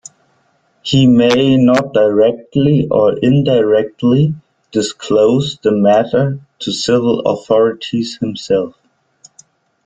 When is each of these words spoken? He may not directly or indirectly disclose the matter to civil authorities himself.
He 0.81 1.05
may 1.05 1.57
not 1.57 1.93
directly 1.93 2.87
or 2.89 3.19
indirectly 3.19 4.33
disclose 4.71 5.59
the 5.61 5.71
matter 5.73 6.39
to 6.61 6.71
civil 6.71 7.19
authorities 7.19 8.17
himself. 8.17 8.73